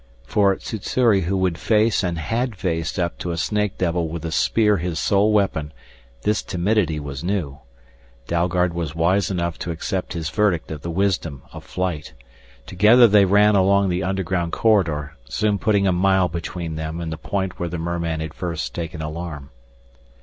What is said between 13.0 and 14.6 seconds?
they ran along the underground